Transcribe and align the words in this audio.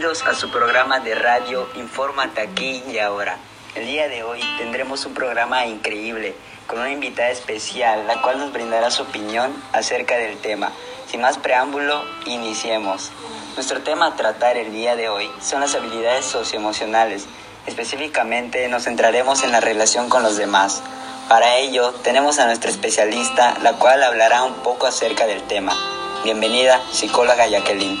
Bienvenidos 0.00 0.26
a 0.26 0.34
su 0.34 0.50
programa 0.50 1.00
de 1.00 1.14
radio 1.14 1.68
Infórmate 1.74 2.40
aquí 2.40 2.82
y 2.90 2.98
ahora. 3.00 3.36
El 3.74 3.84
día 3.84 4.08
de 4.08 4.22
hoy 4.22 4.40
tendremos 4.56 5.04
un 5.04 5.12
programa 5.12 5.66
increíble 5.66 6.34
con 6.66 6.78
una 6.78 6.90
invitada 6.90 7.28
especial, 7.28 8.06
la 8.06 8.22
cual 8.22 8.38
nos 8.38 8.50
brindará 8.50 8.90
su 8.90 9.02
opinión 9.02 9.52
acerca 9.74 10.16
del 10.16 10.38
tema. 10.38 10.72
Sin 11.06 11.20
más 11.20 11.36
preámbulo, 11.36 12.02
iniciemos. 12.24 13.10
Nuestro 13.56 13.82
tema 13.82 14.06
a 14.06 14.16
tratar 14.16 14.56
el 14.56 14.72
día 14.72 14.96
de 14.96 15.10
hoy 15.10 15.30
son 15.42 15.60
las 15.60 15.74
habilidades 15.74 16.24
socioemocionales. 16.24 17.26
Específicamente 17.66 18.66
nos 18.68 18.84
centraremos 18.84 19.42
en 19.42 19.52
la 19.52 19.60
relación 19.60 20.08
con 20.08 20.22
los 20.22 20.38
demás. 20.38 20.82
Para 21.28 21.56
ello 21.56 21.92
tenemos 22.02 22.38
a 22.38 22.46
nuestra 22.46 22.70
especialista, 22.70 23.58
la 23.62 23.74
cual 23.74 24.02
hablará 24.02 24.44
un 24.44 24.54
poco 24.62 24.86
acerca 24.86 25.26
del 25.26 25.42
tema. 25.42 25.76
Bienvenida, 26.24 26.80
psicóloga 26.90 27.46
Jacqueline. 27.48 28.00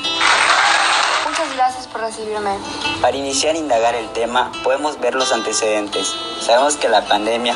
Por 1.92 2.00
recibirme. 2.00 2.56
Para 3.00 3.16
iniciar 3.16 3.54
a 3.54 3.58
indagar 3.58 3.94
el 3.94 4.08
tema, 4.10 4.52
podemos 4.62 5.00
ver 5.00 5.14
los 5.14 5.32
antecedentes. 5.32 6.14
Sabemos 6.40 6.76
que 6.76 6.88
la 6.88 7.04
pandemia 7.04 7.54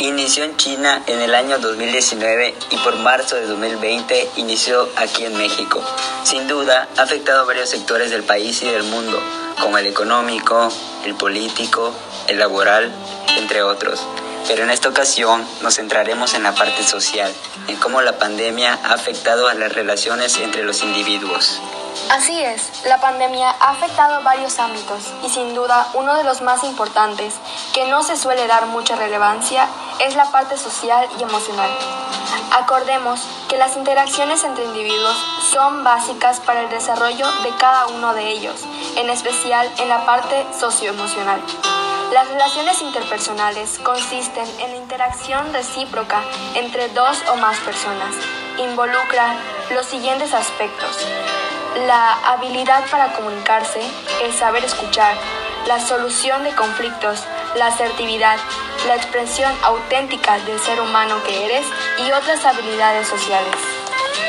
Inició 0.00 0.42
en 0.42 0.56
China 0.56 1.04
en 1.06 1.20
el 1.20 1.36
año 1.36 1.60
2019 1.60 2.54
y 2.70 2.76
por 2.78 2.96
marzo 2.96 3.36
de 3.36 3.46
2020 3.46 4.28
inició 4.36 4.88
aquí 4.96 5.24
en 5.24 5.36
México. 5.36 5.80
Sin 6.24 6.48
duda, 6.48 6.88
ha 6.98 7.02
afectado 7.02 7.42
a 7.42 7.44
varios 7.44 7.70
sectores 7.70 8.10
del 8.10 8.24
país 8.24 8.60
y 8.62 8.66
del 8.66 8.82
mundo, 8.82 9.22
como 9.60 9.78
el 9.78 9.86
económico, 9.86 10.68
el 11.04 11.14
político, 11.14 11.94
el 12.26 12.40
laboral, 12.40 12.92
entre 13.38 13.62
otros. 13.62 14.04
Pero 14.48 14.64
en 14.64 14.70
esta 14.70 14.88
ocasión 14.88 15.46
nos 15.62 15.76
centraremos 15.76 16.34
en 16.34 16.42
la 16.42 16.56
parte 16.56 16.82
social, 16.82 17.32
en 17.68 17.76
cómo 17.76 18.02
la 18.02 18.18
pandemia 18.18 18.76
ha 18.82 18.94
afectado 18.94 19.46
a 19.46 19.54
las 19.54 19.72
relaciones 19.72 20.38
entre 20.40 20.64
los 20.64 20.82
individuos. 20.82 21.60
Así 22.10 22.40
es, 22.42 22.84
la 22.86 23.00
pandemia 23.00 23.50
ha 23.60 23.70
afectado 23.70 24.22
varios 24.22 24.58
ámbitos 24.58 25.12
y 25.22 25.28
sin 25.28 25.54
duda 25.54 25.86
uno 25.94 26.14
de 26.14 26.24
los 26.24 26.42
más 26.42 26.64
importantes, 26.64 27.34
que 27.72 27.86
no 27.86 28.02
se 28.02 28.16
suele 28.16 28.46
dar 28.46 28.66
mucha 28.66 28.96
relevancia, 28.96 29.66
es 30.00 30.14
la 30.14 30.30
parte 30.30 30.56
social 30.56 31.08
y 31.18 31.22
emocional. 31.22 31.70
Acordemos 32.52 33.20
que 33.48 33.58
las 33.58 33.76
interacciones 33.76 34.44
entre 34.44 34.64
individuos 34.64 35.16
son 35.50 35.82
básicas 35.82 36.40
para 36.40 36.60
el 36.60 36.70
desarrollo 36.70 37.26
de 37.42 37.50
cada 37.58 37.86
uno 37.86 38.14
de 38.14 38.28
ellos, 38.28 38.62
en 38.96 39.10
especial 39.10 39.68
en 39.78 39.88
la 39.88 40.04
parte 40.04 40.46
socioemocional. 40.58 41.40
Las 42.12 42.28
relaciones 42.28 42.80
interpersonales 42.82 43.80
consisten 43.80 44.46
en 44.60 44.70
la 44.70 44.76
interacción 44.76 45.52
recíproca 45.52 46.22
entre 46.54 46.88
dos 46.90 47.24
o 47.32 47.36
más 47.36 47.58
personas. 47.58 48.14
Involucran 48.58 49.36
los 49.70 49.86
siguientes 49.86 50.32
aspectos. 50.32 51.08
La 51.76 52.12
habilidad 52.32 52.88
para 52.88 53.12
comunicarse, 53.14 53.80
el 54.22 54.32
saber 54.32 54.64
escuchar, 54.64 55.16
la 55.66 55.80
solución 55.80 56.44
de 56.44 56.54
conflictos, 56.54 57.24
la 57.56 57.66
asertividad, 57.66 58.38
la 58.86 58.94
expresión 58.94 59.52
auténtica 59.62 60.38
del 60.38 60.60
ser 60.60 60.80
humano 60.80 61.20
que 61.26 61.44
eres 61.46 61.66
y 61.98 62.12
otras 62.12 62.44
habilidades 62.44 63.08
sociales. 63.08 63.56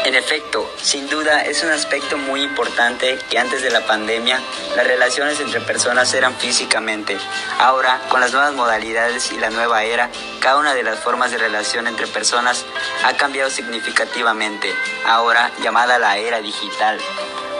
En 0.05 0.15
efecto, 0.15 0.71
sin 0.81 1.07
duda 1.07 1.41
es 1.41 1.63
un 1.63 1.71
aspecto 1.71 2.17
muy 2.17 2.41
importante 2.41 3.17
que 3.29 3.37
antes 3.37 3.61
de 3.61 3.69
la 3.69 3.81
pandemia 3.85 4.39
las 4.75 4.85
relaciones 4.85 5.39
entre 5.39 5.61
personas 5.61 6.13
eran 6.13 6.35
físicamente. 6.35 7.17
Ahora, 7.59 8.01
con 8.09 8.21
las 8.21 8.31
nuevas 8.31 8.53
modalidades 8.53 9.31
y 9.31 9.37
la 9.37 9.49
nueva 9.49 9.83
era, 9.83 10.09
cada 10.39 10.57
una 10.57 10.73
de 10.73 10.83
las 10.83 10.99
formas 10.99 11.31
de 11.31 11.37
relación 11.37 11.87
entre 11.87 12.07
personas 12.07 12.65
ha 13.03 13.13
cambiado 13.13 13.49
significativamente, 13.49 14.71
ahora 15.07 15.51
llamada 15.61 15.97
la 15.97 16.17
era 16.17 16.39
digital 16.39 16.99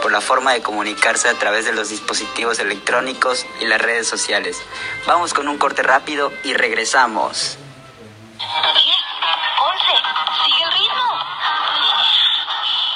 por 0.06 0.11
la 0.11 0.22
forma 0.22 0.53
de 0.53 0.61
comunicarse 0.61 1.28
a 1.30 1.34
través 1.34 1.66
de 1.66 1.73
los 1.73 1.89
dispositivos 1.89 2.59
electrónicos 2.59 3.44
y 3.59 3.66
las 3.66 3.81
redes 3.81 4.07
sociales. 4.07 4.63
Vamos 5.07 5.34
con 5.34 5.47
un 5.47 5.57
corte 5.57 5.81
rápido 5.81 6.31
y 6.44 6.53
regresamos. 6.53 7.57
10, 8.38 8.46
11, 8.46 9.85
sigue 10.46 10.63
el 10.63 10.72
ritmo. 10.74 11.09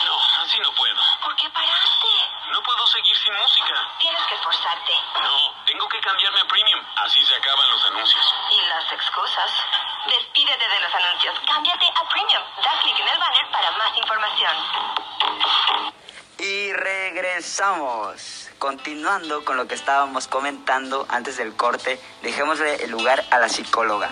No, 0.05 0.19
así 0.43 0.59
no 0.61 0.71
puedo. 0.73 1.01
¿Por 1.23 1.35
qué 1.35 1.49
paraste? 1.49 2.13
No 2.51 2.61
puedo 2.61 2.85
seguir 2.85 3.17
sin 3.17 3.33
música. 3.41 3.73
Tienes 3.97 4.21
que 4.27 4.35
esforzarte. 4.35 4.93
No, 5.23 5.65
tengo 5.65 5.89
que 5.89 5.99
cambiarme 6.01 6.41
a 6.41 6.45
Premium. 6.45 6.85
Así 6.97 7.25
se 7.25 7.33
acaban 7.33 7.69
los 7.71 7.85
anuncios. 7.87 8.35
¿Y 8.51 8.61
las 8.69 8.91
excusas? 8.93 9.51
Despídete 10.05 10.67
de 10.67 10.79
los 10.79 10.93
anuncios. 10.93 11.39
Cámbiate 11.47 11.87
a 11.87 12.07
Premium. 12.07 12.43
Da 12.61 12.79
clic 12.83 12.99
en 12.99 13.07
el 13.07 13.17
banner 13.17 13.49
para 13.49 13.71
más 13.71 13.97
información. 13.97 15.18
Regresamos. 17.21 18.47
Continuando 18.59 19.43
con 19.43 19.57
lo 19.57 19.67
que 19.67 19.75
estábamos 19.75 20.29
comentando 20.29 21.05
antes 21.09 21.35
del 21.35 21.53
corte, 21.53 21.99
dejémosle 22.23 22.81
el 22.85 22.91
lugar 22.91 23.25
a 23.29 23.39
la 23.39 23.49
psicóloga. 23.49 24.09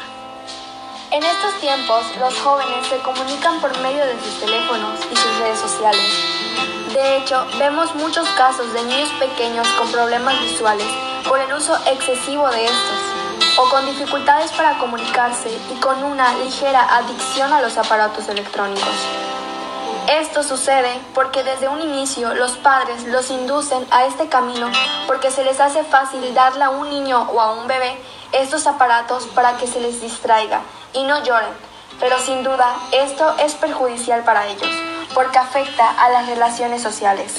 En 1.12 1.24
estos 1.24 1.54
tiempos, 1.62 2.04
los 2.20 2.38
jóvenes 2.40 2.86
se 2.88 2.98
comunican 2.98 3.62
por 3.62 3.72
medio 3.80 4.06
de 4.06 4.20
sus 4.20 4.42
teléfonos 4.42 5.00
y 5.10 5.16
sus 5.16 5.40
redes 5.40 5.58
sociales. 5.58 6.04
De 6.92 7.16
hecho, 7.16 7.48
vemos 7.58 7.96
muchos 7.96 8.28
casos 8.32 8.74
de 8.74 8.84
niños 8.84 9.10
pequeños 9.20 9.66
con 9.80 9.90
problemas 9.90 10.38
visuales 10.42 10.88
por 11.30 11.40
el 11.40 11.54
uso 11.54 11.78
excesivo 11.86 12.50
de 12.50 12.66
estos, 12.66 13.58
o 13.58 13.70
con 13.70 13.86
dificultades 13.86 14.52
para 14.52 14.78
comunicarse 14.80 15.58
y 15.74 15.80
con 15.80 16.04
una 16.04 16.36
ligera 16.40 16.98
adicción 16.98 17.54
a 17.54 17.62
los 17.62 17.78
aparatos 17.78 18.28
electrónicos. 18.28 19.37
Esto 20.08 20.42
sucede 20.42 21.02
porque 21.14 21.44
desde 21.44 21.68
un 21.68 21.82
inicio 21.82 22.34
los 22.34 22.52
padres 22.58 23.04
los 23.08 23.30
inducen 23.30 23.86
a 23.92 24.06
este 24.06 24.30
camino 24.30 24.72
porque 25.06 25.32
se 25.32 25.44
les 25.44 25.60
hace 25.60 25.84
fácil 25.84 26.34
darle 26.34 26.64
a 26.64 26.70
un 26.70 26.90
niño 26.90 27.24
o 27.30 27.42
a 27.42 27.52
un 27.52 27.68
bebé 27.68 28.02
estos 28.32 28.68
aparatos 28.68 29.26
para 29.28 29.58
que 29.58 29.68
se 29.68 29.82
les 29.82 30.00
distraiga 30.00 30.62
y 30.94 31.04
no 31.04 31.22
lloren. 31.26 31.52
Pero 32.00 32.18
sin 32.20 32.42
duda 32.42 32.74
esto 32.94 33.36
es 33.40 33.56
perjudicial 33.56 34.24
para 34.24 34.48
ellos 34.48 34.72
porque 35.14 35.40
afecta 35.40 35.90
a 35.90 36.10
las 36.10 36.28
relaciones 36.28 36.82
sociales. 36.82 37.34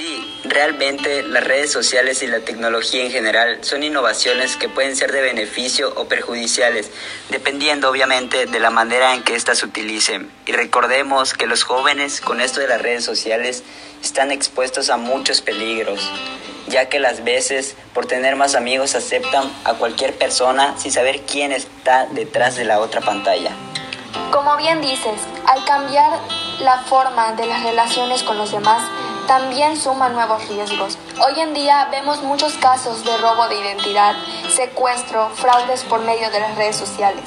Sí, 0.00 0.40
realmente 0.44 1.22
las 1.24 1.44
redes 1.44 1.70
sociales 1.70 2.22
y 2.22 2.26
la 2.26 2.40
tecnología 2.40 3.04
en 3.04 3.10
general 3.10 3.62
son 3.62 3.82
innovaciones 3.82 4.56
que 4.56 4.70
pueden 4.70 4.96
ser 4.96 5.12
de 5.12 5.20
beneficio 5.20 5.92
o 5.94 6.06
perjudiciales, 6.06 6.90
dependiendo 7.28 7.90
obviamente 7.90 8.46
de 8.46 8.60
la 8.60 8.70
manera 8.70 9.12
en 9.12 9.22
que 9.22 9.34
éstas 9.34 9.58
se 9.58 9.66
utilicen. 9.66 10.32
Y 10.46 10.52
recordemos 10.52 11.34
que 11.34 11.46
los 11.46 11.64
jóvenes 11.64 12.22
con 12.22 12.40
esto 12.40 12.60
de 12.60 12.68
las 12.68 12.80
redes 12.80 13.04
sociales 13.04 13.62
están 14.02 14.30
expuestos 14.30 14.88
a 14.88 14.96
muchos 14.96 15.42
peligros, 15.42 16.00
ya 16.66 16.88
que 16.88 16.98
las 16.98 17.22
veces 17.22 17.76
por 17.92 18.06
tener 18.06 18.36
más 18.36 18.54
amigos 18.54 18.94
aceptan 18.94 19.52
a 19.64 19.74
cualquier 19.74 20.14
persona 20.14 20.78
sin 20.78 20.92
saber 20.92 21.26
quién 21.30 21.52
está 21.52 22.06
detrás 22.06 22.56
de 22.56 22.64
la 22.64 22.80
otra 22.80 23.02
pantalla. 23.02 23.50
Como 24.32 24.56
bien 24.56 24.80
dices, 24.80 25.20
al 25.46 25.62
cambiar 25.66 26.18
la 26.60 26.78
forma 26.84 27.32
de 27.32 27.44
las 27.44 27.62
relaciones 27.64 28.22
con 28.22 28.38
los 28.38 28.50
demás, 28.50 28.82
también 29.30 29.76
suma 29.76 30.08
nuevos 30.08 30.48
riesgos. 30.48 30.98
Hoy 31.24 31.38
en 31.38 31.54
día 31.54 31.86
vemos 31.92 32.20
muchos 32.24 32.54
casos 32.54 33.04
de 33.04 33.16
robo 33.18 33.46
de 33.46 33.60
identidad, 33.60 34.16
secuestro, 34.52 35.30
fraudes 35.36 35.84
por 35.84 36.00
medio 36.00 36.28
de 36.32 36.40
las 36.40 36.56
redes 36.56 36.74
sociales. 36.74 37.22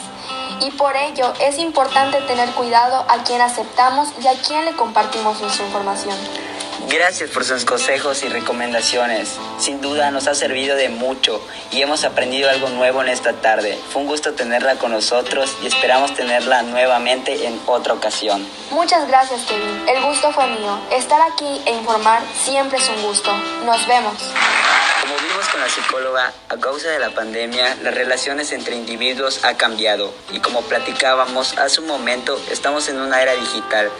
Y 0.60 0.72
por 0.72 0.98
ello 0.98 1.32
es 1.40 1.58
importante 1.60 2.20
tener 2.24 2.50
cuidado 2.56 3.06
a 3.08 3.24
quien 3.24 3.40
aceptamos 3.40 4.10
y 4.22 4.28
a 4.28 4.34
quien 4.34 4.66
le 4.66 4.74
compartimos 4.74 5.40
nuestra 5.40 5.66
información. 5.66 6.18
Gracias 6.90 7.30
por 7.30 7.44
sus 7.44 7.66
consejos 7.66 8.24
y 8.24 8.30
recomendaciones. 8.30 9.30
Sin 9.58 9.82
duda 9.82 10.12
nos 10.12 10.28
ha 10.28 10.36
servido 10.36 10.76
de 10.76 10.90
mucho 10.90 11.42
y 11.72 11.82
hemos 11.82 12.04
aprendido 12.04 12.50
algo 12.50 12.70
nuevo 12.70 13.02
en 13.02 13.10
esta 13.10 13.34
tarde. 13.34 13.80
Fue 13.92 14.02
un 14.02 14.08
gusto 14.08 14.34
tenerla 14.34 14.76
con 14.76 14.92
nosotros 14.92 15.56
y 15.64 15.68
esperamos 15.68 16.14
tenerla 16.14 16.62
nuevamente 16.64 17.48
en 17.48 17.60
otra 17.66 17.94
ocasión. 17.94 18.46
Muchas 18.72 19.08
gracias, 19.08 19.42
Kevin. 19.44 19.88
El 19.88 20.04
gusto 20.04 20.32
fue 20.32 20.46
mío. 20.48 20.80
Estar 20.92 21.22
aquí 21.32 21.62
e 21.66 21.72
informar 21.72 22.22
siempre 22.44 22.78
es 22.78 22.90
un 22.90 23.02
gusto. 23.02 23.32
Nos 23.66 23.88
vemos. 23.88 24.16
Como 25.02 25.16
vimos 25.18 25.48
con 25.50 25.60
la 25.60 25.70
psicóloga, 25.70 26.34
a 26.48 26.58
causa 26.58 26.90
de 26.90 27.00
la 27.00 27.10
pandemia, 27.10 27.76
las 27.84 27.94
relaciones 27.94 28.52
entre 28.52 28.76
individuos 28.76 29.44
ha 29.44 29.58
cambiado 29.58 30.14
y 30.32 30.40
como 30.40 30.62
platicábamos 30.62 31.58
hace 31.58 31.82
un 31.82 31.88
momento, 31.88 32.40
estamos 32.50 32.88
en 32.88 33.00
una 33.00 33.22
era 33.22 33.34
digital. 33.34 33.92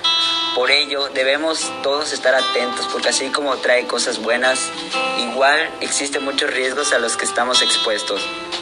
Por 0.56 0.70
ello, 0.70 1.10
debemos 1.16 1.72
todos 1.82 2.14
estar 2.14 2.36
atentos 2.36 2.88
porque 2.92 3.10
así 3.10 3.30
como 3.30 3.58
trae 3.58 3.88
cosas 3.88 4.20
buenas, 4.22 4.70
igual 5.18 5.68
existen 5.82 6.24
muchos 6.24 6.52
riesgos 6.52 6.94
a 6.94 7.00
los 7.00 7.18
que 7.18 7.26
estamos 7.26 7.64
expuestos. 7.64 8.22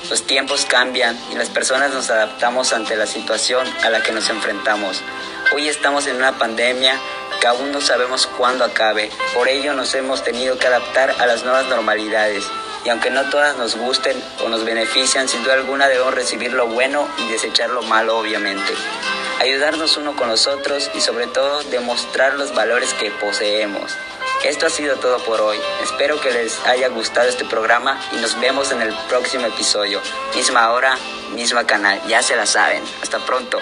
Los 0.10 0.24
tiempos 0.24 0.66
cambian 0.66 1.20
y 1.34 1.36
las 1.36 1.50
personas 1.50 1.94
nos 1.94 2.10
adaptamos 2.10 2.72
ante 2.72 2.96
la 2.96 3.08
situación 3.08 3.68
a 3.84 3.90
la 3.90 4.02
que 4.02 4.14
nos 4.14 4.30
enfrentamos. 4.30 5.02
Hoy 5.54 5.68
estamos 5.68 6.08
en 6.08 6.16
una 6.16 6.38
pandemia 6.38 6.98
que 7.42 7.48
aún 7.48 7.74
no 7.74 7.82
sabemos 7.82 8.26
cuándo 8.26 8.64
acabe. 8.64 9.10
Por 9.34 9.50
ello 9.50 9.74
nos 9.74 9.94
hemos 9.94 10.24
tenido 10.24 10.58
que 10.58 10.68
adaptar 10.68 11.14
a 11.20 11.26
las 11.26 11.44
nuevas 11.44 11.68
normalidades. 11.68 12.46
Y 12.86 12.90
aunque 12.90 13.10
no 13.10 13.30
todas 13.30 13.58
nos 13.58 13.76
gusten 13.76 14.16
o 14.46 14.48
nos 14.48 14.64
benefician, 14.64 15.28
sin 15.28 15.44
duda 15.44 15.56
alguna 15.56 15.90
debemos 15.90 16.14
recibir 16.14 16.54
lo 16.54 16.68
bueno 16.68 17.06
y 17.18 17.30
desechar 17.30 17.70
lo 17.70 17.82
malo, 17.82 18.18
obviamente. 18.18 18.74
Ayudarnos 19.42 19.98
uno 19.98 20.16
con 20.16 20.30
los 20.30 20.46
otros 20.46 20.92
y 20.94 21.02
sobre 21.02 21.26
todo 21.26 21.64
demostrar 21.64 22.36
los 22.36 22.54
valores 22.54 22.94
que 22.94 23.10
poseemos. 23.10 23.98
Esto 24.44 24.68
ha 24.68 24.70
sido 24.70 24.98
todo 24.98 25.18
por 25.18 25.42
hoy. 25.42 25.58
Espero 25.82 26.22
que 26.22 26.30
les 26.30 26.64
haya 26.68 26.90
gustado 26.90 27.28
este 27.28 27.44
programa 27.46 28.00
y 28.12 28.18
nos 28.18 28.40
vemos 28.40 28.72
en 28.72 28.84
el 28.84 28.94
próximo 29.10 29.48
episodio. 29.48 30.00
Misma 30.36 30.70
hora, 30.70 30.96
misma 31.34 31.66
canal. 31.66 32.00
Ya 32.08 32.22
se 32.22 32.36
la 32.36 32.46
saben. 32.46 32.84
Hasta 33.02 33.18
pronto. 33.26 33.58